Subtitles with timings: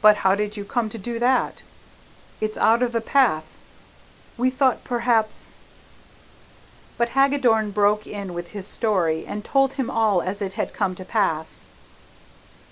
[0.00, 1.64] "But how did you come to do that?
[2.40, 3.56] It's out of the path.
[4.36, 5.56] We thought perhaps"
[6.96, 10.94] But Hagadorn broke in with his story and told him all as it had come
[10.94, 11.66] to pass.